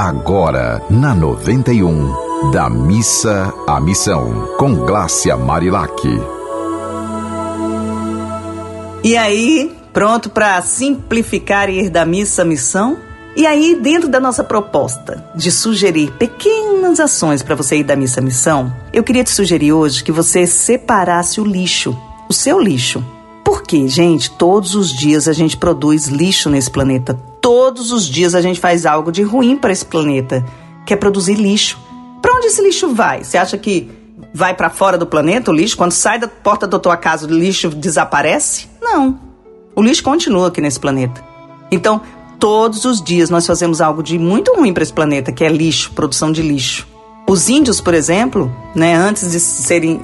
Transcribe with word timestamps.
Agora, 0.00 0.80
na 0.88 1.12
91, 1.12 2.52
da 2.52 2.70
missa 2.70 3.52
à 3.66 3.80
missão, 3.80 4.46
com 4.56 4.72
Glácia 4.86 5.36
Marilac. 5.36 6.08
E 9.02 9.16
aí, 9.16 9.76
pronto 9.92 10.30
para 10.30 10.62
simplificar 10.62 11.68
e 11.68 11.80
ir 11.80 11.90
da 11.90 12.06
missa 12.06 12.42
à 12.42 12.44
missão? 12.44 12.96
E 13.34 13.44
aí, 13.44 13.74
dentro 13.74 14.08
da 14.08 14.20
nossa 14.20 14.44
proposta 14.44 15.24
de 15.34 15.50
sugerir 15.50 16.12
pequenas 16.12 17.00
ações 17.00 17.42
para 17.42 17.56
você 17.56 17.78
ir 17.78 17.82
da 17.82 17.96
missa 17.96 18.20
à 18.20 18.22
missão, 18.22 18.72
eu 18.92 19.02
queria 19.02 19.24
te 19.24 19.30
sugerir 19.30 19.72
hoje 19.72 20.04
que 20.04 20.12
você 20.12 20.46
separasse 20.46 21.40
o 21.40 21.44
lixo, 21.44 21.98
o 22.28 22.32
seu 22.32 22.60
lixo. 22.60 23.04
Porque, 23.48 23.88
gente, 23.88 24.30
todos 24.30 24.74
os 24.74 24.90
dias 24.90 25.26
a 25.26 25.32
gente 25.32 25.56
produz 25.56 26.08
lixo 26.08 26.50
nesse 26.50 26.70
planeta 26.70 27.18
todos 27.48 27.92
os 27.92 28.04
dias 28.04 28.34
a 28.34 28.42
gente 28.42 28.60
faz 28.60 28.84
algo 28.84 29.10
de 29.10 29.22
ruim 29.22 29.56
para 29.56 29.72
esse 29.72 29.82
planeta, 29.82 30.44
que 30.84 30.92
é 30.92 30.96
produzir 30.98 31.34
lixo. 31.34 31.78
Para 32.20 32.34
onde 32.34 32.48
esse 32.48 32.60
lixo 32.60 32.94
vai? 32.94 33.24
Você 33.24 33.38
acha 33.38 33.56
que 33.56 33.90
vai 34.34 34.52
para 34.52 34.68
fora 34.68 34.98
do 34.98 35.06
planeta 35.06 35.50
o 35.50 35.54
lixo? 35.54 35.74
Quando 35.74 35.92
sai 35.92 36.18
da 36.18 36.28
porta 36.28 36.66
da 36.66 36.78
tua 36.78 36.94
casa 36.94 37.26
o 37.26 37.30
lixo 37.30 37.70
desaparece? 37.70 38.68
Não. 38.82 39.18
O 39.74 39.80
lixo 39.80 40.02
continua 40.02 40.48
aqui 40.48 40.60
nesse 40.60 40.78
planeta. 40.78 41.24
Então, 41.70 42.02
todos 42.38 42.84
os 42.84 43.02
dias 43.02 43.30
nós 43.30 43.46
fazemos 43.46 43.80
algo 43.80 44.02
de 44.02 44.18
muito 44.18 44.52
ruim 44.54 44.74
para 44.74 44.82
esse 44.82 44.92
planeta, 44.92 45.32
que 45.32 45.42
é 45.42 45.48
lixo, 45.48 45.92
produção 45.92 46.30
de 46.30 46.42
lixo. 46.42 46.86
Os 47.26 47.48
índios, 47.48 47.80
por 47.80 47.94
exemplo, 47.94 48.54
né, 48.74 48.94
antes 48.94 49.30
de 49.30 49.40
serem 49.40 50.00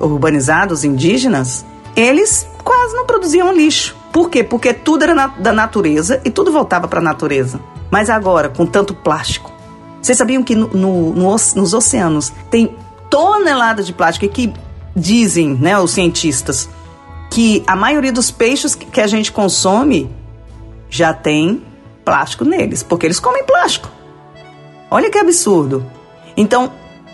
urbanizados, 0.00 0.84
indígenas, 0.84 1.64
eles 1.96 2.46
quase 2.64 2.94
não 2.96 3.06
produziam 3.06 3.52
lixo. 3.52 3.94
Por 4.10 4.30
quê? 4.30 4.42
Porque 4.42 4.72
tudo 4.72 5.04
era 5.04 5.14
na, 5.14 5.26
da 5.26 5.52
natureza 5.52 6.20
e 6.24 6.30
tudo 6.30 6.50
voltava 6.50 6.88
para 6.88 7.00
a 7.00 7.02
natureza. 7.02 7.60
Mas 7.90 8.08
agora, 8.08 8.48
com 8.48 8.64
tanto 8.64 8.94
plástico, 8.94 9.52
vocês 10.00 10.18
sabiam 10.18 10.42
que 10.42 10.54
no, 10.54 10.68
no, 10.68 11.14
no, 11.14 11.30
nos 11.30 11.74
oceanos 11.74 12.32
tem 12.50 12.74
toneladas 13.10 13.86
de 13.86 13.92
plástico 13.92 14.24
e 14.24 14.28
que 14.28 14.54
dizem, 14.96 15.54
né, 15.54 15.78
os 15.78 15.92
cientistas, 15.92 16.68
que 17.30 17.62
a 17.66 17.76
maioria 17.76 18.12
dos 18.12 18.30
peixes 18.30 18.74
que 18.74 19.00
a 19.00 19.06
gente 19.06 19.30
consome 19.32 20.10
já 20.88 21.12
tem 21.12 21.62
plástico 22.04 22.44
neles, 22.44 22.82
porque 22.82 23.06
eles 23.06 23.18
comem 23.18 23.44
plástico. 23.44 23.90
Olha 24.90 25.10
que 25.10 25.18
absurdo. 25.18 25.84
Então, 26.36 26.70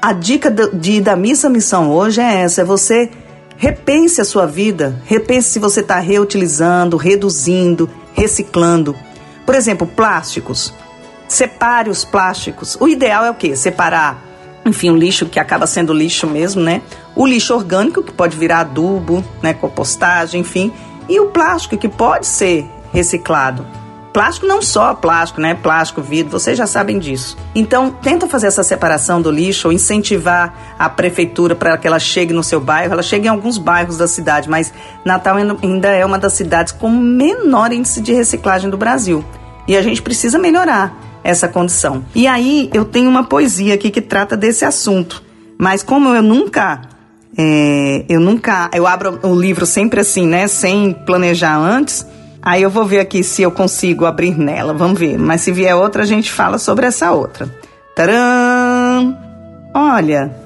a 0.00 0.12
dica 0.12 0.50
de, 0.50 1.00
da 1.00 1.16
missa 1.16 1.48
missão 1.48 1.90
hoje 1.90 2.20
é 2.20 2.42
essa: 2.42 2.60
é 2.60 2.64
você 2.64 3.10
Repense 3.56 4.20
a 4.20 4.24
sua 4.24 4.46
vida, 4.46 5.00
repense 5.04 5.50
se 5.50 5.58
você 5.58 5.80
está 5.80 5.98
reutilizando, 6.00 6.96
reduzindo, 6.96 7.88
reciclando. 8.12 8.94
Por 9.46 9.54
exemplo, 9.54 9.86
plásticos. 9.86 10.72
Separe 11.28 11.88
os 11.88 12.04
plásticos. 12.04 12.76
O 12.80 12.88
ideal 12.88 13.24
é 13.24 13.30
o 13.30 13.34
quê? 13.34 13.56
Separar, 13.56 14.22
enfim, 14.64 14.90
o 14.90 14.96
lixo 14.96 15.26
que 15.26 15.38
acaba 15.38 15.66
sendo 15.66 15.92
lixo 15.92 16.26
mesmo, 16.26 16.62
né? 16.62 16.82
O 17.14 17.26
lixo 17.26 17.54
orgânico, 17.54 18.02
que 18.02 18.12
pode 18.12 18.36
virar 18.36 18.60
adubo, 18.60 19.24
né? 19.42 19.54
Compostagem, 19.54 20.40
enfim. 20.40 20.72
E 21.08 21.20
o 21.20 21.26
plástico, 21.26 21.76
que 21.76 21.88
pode 21.88 22.26
ser 22.26 22.66
reciclado. 22.92 23.66
Plástico 24.14 24.46
não 24.46 24.62
só 24.62 24.94
plástico, 24.94 25.40
né? 25.40 25.54
Plástico, 25.54 26.00
vidro, 26.00 26.30
vocês 26.30 26.56
já 26.56 26.68
sabem 26.68 27.00
disso. 27.00 27.36
Então, 27.52 27.90
tenta 27.90 28.28
fazer 28.28 28.46
essa 28.46 28.62
separação 28.62 29.20
do 29.20 29.28
lixo 29.28 29.66
ou 29.66 29.72
incentivar 29.72 30.76
a 30.78 30.88
prefeitura 30.88 31.56
para 31.56 31.76
que 31.76 31.84
ela 31.84 31.98
chegue 31.98 32.32
no 32.32 32.44
seu 32.44 32.60
bairro. 32.60 32.92
Ela 32.92 33.02
chega 33.02 33.26
em 33.26 33.28
alguns 33.28 33.58
bairros 33.58 33.98
da 33.98 34.06
cidade, 34.06 34.48
mas 34.48 34.72
Natal 35.04 35.36
ainda 35.36 35.88
é 35.88 36.06
uma 36.06 36.16
das 36.16 36.34
cidades 36.34 36.72
com 36.72 36.88
menor 36.88 37.72
índice 37.72 38.00
de 38.00 38.12
reciclagem 38.12 38.70
do 38.70 38.76
Brasil. 38.76 39.24
E 39.66 39.76
a 39.76 39.82
gente 39.82 40.00
precisa 40.00 40.38
melhorar 40.38 40.96
essa 41.24 41.48
condição. 41.48 42.04
E 42.14 42.28
aí, 42.28 42.70
eu 42.72 42.84
tenho 42.84 43.10
uma 43.10 43.24
poesia 43.24 43.74
aqui 43.74 43.90
que 43.90 44.00
trata 44.00 44.36
desse 44.36 44.64
assunto. 44.64 45.24
Mas 45.58 45.82
como 45.82 46.14
eu 46.14 46.22
nunca 46.22 46.82
é, 47.36 48.04
eu 48.08 48.20
nunca. 48.20 48.70
Eu 48.72 48.86
abro 48.86 49.18
o 49.24 49.34
livro 49.34 49.66
sempre 49.66 49.98
assim, 50.00 50.24
né? 50.24 50.46
Sem 50.46 50.92
planejar 50.92 51.56
antes. 51.56 52.06
Aí 52.44 52.62
eu 52.62 52.68
vou 52.68 52.84
ver 52.84 53.00
aqui 53.00 53.24
se 53.24 53.40
eu 53.40 53.50
consigo 53.50 54.04
abrir 54.04 54.36
nela, 54.36 54.74
vamos 54.74 55.00
ver. 55.00 55.18
Mas 55.18 55.40
se 55.40 55.50
vier 55.50 55.74
outra, 55.74 56.02
a 56.02 56.06
gente 56.06 56.30
fala 56.30 56.58
sobre 56.58 56.84
essa 56.84 57.10
outra. 57.10 57.48
Tcharam! 57.96 59.16
Olha, 59.72 60.36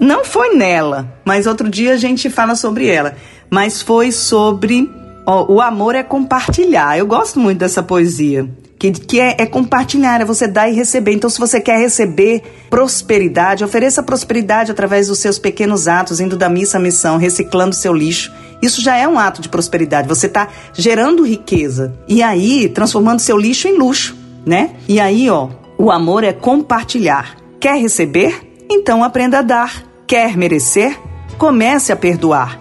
não 0.00 0.24
foi 0.24 0.54
nela, 0.54 1.06
mas 1.24 1.46
outro 1.46 1.68
dia 1.68 1.92
a 1.92 1.96
gente 1.98 2.30
fala 2.30 2.54
sobre 2.54 2.86
ela. 2.88 3.14
Mas 3.50 3.82
foi 3.82 4.10
sobre 4.10 4.90
ó, 5.26 5.44
o 5.52 5.60
amor 5.60 5.94
é 5.94 6.02
compartilhar. 6.02 6.96
Eu 6.96 7.06
gosto 7.06 7.38
muito 7.38 7.58
dessa 7.58 7.82
poesia 7.82 8.48
que, 8.82 8.90
que 8.90 9.20
é, 9.20 9.36
é, 9.38 9.46
compartilhar, 9.46 10.20
é 10.20 10.24
você 10.24 10.48
dar 10.48 10.68
e 10.68 10.74
receber. 10.74 11.12
Então, 11.12 11.30
se 11.30 11.38
você 11.38 11.60
quer 11.60 11.78
receber 11.78 12.42
prosperidade, 12.68 13.62
ofereça 13.62 14.02
prosperidade 14.02 14.72
através 14.72 15.06
dos 15.06 15.20
seus 15.20 15.38
pequenos 15.38 15.86
atos, 15.86 16.18
indo 16.18 16.36
da 16.36 16.48
missa 16.48 16.78
à 16.78 16.80
missão, 16.80 17.16
reciclando 17.16 17.76
seu 17.76 17.94
lixo. 17.94 18.32
Isso 18.60 18.82
já 18.82 18.96
é 18.96 19.06
um 19.06 19.20
ato 19.20 19.40
de 19.40 19.48
prosperidade. 19.48 20.08
Você 20.08 20.26
está 20.26 20.48
gerando 20.74 21.24
riqueza 21.24 21.94
e 22.08 22.24
aí 22.24 22.68
transformando 22.68 23.20
seu 23.20 23.38
lixo 23.38 23.68
em 23.68 23.78
luxo, 23.78 24.16
né? 24.44 24.70
E 24.88 24.98
aí, 24.98 25.30
ó, 25.30 25.48
o 25.78 25.92
amor 25.92 26.24
é 26.24 26.32
compartilhar. 26.32 27.36
Quer 27.60 27.80
receber? 27.80 28.34
Então 28.68 29.04
aprenda 29.04 29.38
a 29.38 29.42
dar. 29.42 29.84
Quer 30.08 30.36
merecer? 30.36 30.98
Comece 31.38 31.92
a 31.92 31.96
perdoar. 31.96 32.58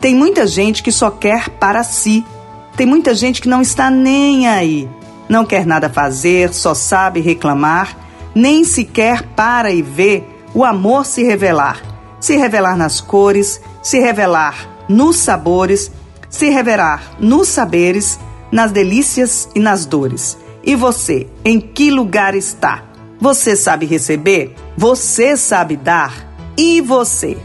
Tem 0.00 0.14
muita 0.14 0.46
gente 0.46 0.84
que 0.84 0.92
só 0.92 1.10
quer 1.10 1.48
para 1.48 1.82
si. 1.82 2.24
Tem 2.76 2.86
muita 2.86 3.12
gente 3.12 3.42
que 3.42 3.48
não 3.48 3.60
está 3.60 3.90
nem 3.90 4.46
aí. 4.46 4.88
Não 5.28 5.44
quer 5.44 5.66
nada 5.66 5.88
fazer, 5.88 6.52
só 6.52 6.74
sabe 6.74 7.20
reclamar, 7.20 7.96
nem 8.34 8.64
sequer 8.64 9.22
para 9.34 9.70
e 9.70 9.80
vê 9.80 10.22
o 10.54 10.64
amor 10.64 11.06
se 11.06 11.22
revelar. 11.22 11.80
Se 12.20 12.36
revelar 12.36 12.76
nas 12.76 13.00
cores, 13.00 13.60
se 13.82 13.98
revelar 13.98 14.86
nos 14.88 15.16
sabores, 15.16 15.90
se 16.30 16.48
revelar 16.48 17.16
nos 17.18 17.48
saberes, 17.48 18.18
nas 18.50 18.72
delícias 18.72 19.48
e 19.54 19.60
nas 19.60 19.84
dores. 19.84 20.38
E 20.62 20.74
você, 20.74 21.26
em 21.44 21.60
que 21.60 21.90
lugar 21.90 22.34
está? 22.34 22.82
Você 23.20 23.56
sabe 23.56 23.86
receber? 23.86 24.54
Você 24.76 25.36
sabe 25.36 25.76
dar? 25.76 26.34
E 26.56 26.80
você, 26.80 27.36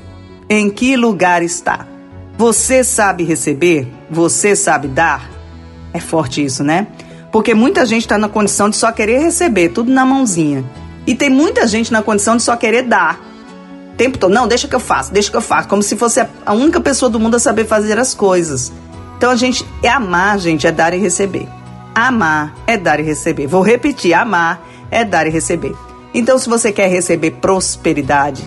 em 0.49 0.69
que 0.69 0.95
lugar 0.95 1.41
está? 1.41 1.85
Você 2.37 2.83
sabe 2.83 3.23
receber? 3.23 3.87
Você 4.09 4.55
sabe 4.55 4.87
dar? 4.87 5.29
É 5.93 5.99
forte 5.99 6.43
isso, 6.43 6.63
né? 6.63 6.87
Porque 7.31 7.53
muita 7.53 7.85
gente 7.85 8.01
está 8.01 8.17
na 8.17 8.29
condição 8.29 8.69
de 8.69 8.75
só 8.75 8.91
querer 8.91 9.19
receber, 9.19 9.69
tudo 9.69 9.91
na 9.91 10.05
mãozinha. 10.05 10.63
E 11.05 11.15
tem 11.15 11.29
muita 11.29 11.67
gente 11.67 11.91
na 11.91 12.01
condição 12.01 12.37
de 12.37 12.43
só 12.43 12.55
querer 12.55 12.83
dar. 12.83 13.19
O 13.93 13.95
tempo 13.95 14.17
todo, 14.17 14.33
não, 14.33 14.47
deixa 14.47 14.67
que 14.67 14.75
eu 14.75 14.79
faço, 14.79 15.13
deixa 15.13 15.29
que 15.29 15.37
eu 15.37 15.41
faço. 15.41 15.67
Como 15.67 15.83
se 15.83 15.95
fosse 15.95 16.25
a 16.45 16.53
única 16.53 16.79
pessoa 16.79 17.09
do 17.09 17.19
mundo 17.19 17.35
a 17.35 17.39
saber 17.39 17.65
fazer 17.65 17.99
as 17.99 18.13
coisas. 18.13 18.71
Então 19.17 19.31
a 19.31 19.35
gente, 19.35 19.65
é 19.83 19.89
amar, 19.89 20.39
gente, 20.39 20.65
é 20.65 20.71
dar 20.71 20.93
e 20.93 20.97
receber. 20.97 21.47
Amar 21.93 22.55
é 22.65 22.77
dar 22.77 22.99
e 22.99 23.03
receber. 23.03 23.47
Vou 23.47 23.61
repetir, 23.61 24.13
amar 24.13 24.65
é 24.89 25.03
dar 25.03 25.27
e 25.27 25.29
receber. 25.29 25.75
Então, 26.13 26.37
se 26.37 26.49
você 26.49 26.71
quer 26.71 26.87
receber 26.89 27.31
prosperidade, 27.31 28.43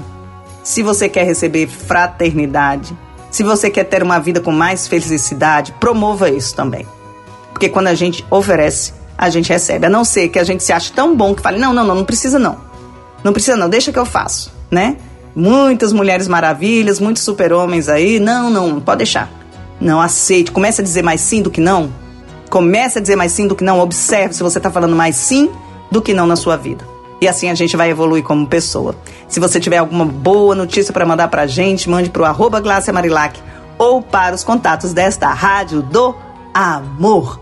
se 0.62 0.82
você 0.82 1.08
quer 1.08 1.24
receber 1.24 1.66
fraternidade, 1.66 2.96
se 3.30 3.42
você 3.42 3.70
quer 3.70 3.84
ter 3.84 4.02
uma 4.02 4.18
vida 4.18 4.40
com 4.40 4.52
mais 4.52 4.88
felicidade, 4.88 5.72
promova 5.78 6.28
isso 6.28 6.54
também. 6.54 6.86
Porque 7.62 7.72
quando 7.72 7.86
a 7.86 7.94
gente 7.94 8.26
oferece, 8.28 8.92
a 9.16 9.30
gente 9.30 9.48
recebe. 9.48 9.86
A 9.86 9.88
não 9.88 10.04
ser 10.04 10.26
que 10.30 10.38
a 10.40 10.42
gente 10.42 10.64
se 10.64 10.72
ache 10.72 10.90
tão 10.90 11.16
bom 11.16 11.32
que 11.32 11.40
fale: 11.40 11.60
não, 11.60 11.72
não, 11.72 11.84
não, 11.84 11.94
não 11.94 12.04
precisa 12.04 12.36
não. 12.36 12.56
Não 13.22 13.32
precisa 13.32 13.56
não, 13.56 13.68
deixa 13.68 13.92
que 13.92 13.98
eu 14.00 14.04
faço, 14.04 14.52
né? 14.68 14.96
Muitas 15.32 15.92
mulheres 15.92 16.26
maravilhas, 16.26 16.98
muitos 16.98 17.22
super-homens 17.22 17.88
aí. 17.88 18.18
Não, 18.18 18.50
não, 18.50 18.80
pode 18.80 18.98
deixar. 18.98 19.30
Não, 19.80 20.00
aceite. 20.00 20.50
Comece 20.50 20.80
a 20.80 20.84
dizer 20.84 21.02
mais 21.02 21.20
sim 21.20 21.40
do 21.40 21.52
que 21.52 21.60
não. 21.60 21.92
Comece 22.50 22.98
a 22.98 23.00
dizer 23.00 23.14
mais 23.14 23.30
sim 23.30 23.46
do 23.46 23.54
que 23.54 23.62
não. 23.62 23.78
Observe 23.78 24.34
se 24.34 24.42
você 24.42 24.58
está 24.58 24.68
falando 24.68 24.96
mais 24.96 25.14
sim 25.14 25.48
do 25.88 26.02
que 26.02 26.12
não 26.12 26.26
na 26.26 26.34
sua 26.34 26.56
vida. 26.56 26.84
E 27.20 27.28
assim 27.28 27.48
a 27.48 27.54
gente 27.54 27.76
vai 27.76 27.90
evoluir 27.90 28.24
como 28.24 28.44
pessoa. 28.44 28.96
Se 29.28 29.38
você 29.38 29.60
tiver 29.60 29.78
alguma 29.78 30.04
boa 30.04 30.56
notícia 30.56 30.92
para 30.92 31.06
mandar 31.06 31.28
para 31.28 31.42
a 31.42 31.46
gente, 31.46 31.88
mande 31.88 32.10
para 32.10 32.22
o 32.22 32.24
arroba 32.24 32.60
Marilac 32.92 33.40
ou 33.78 34.02
para 34.02 34.34
os 34.34 34.42
contatos 34.42 34.92
desta 34.92 35.28
rádio 35.28 35.80
do 35.80 36.12
amor. 36.52 37.41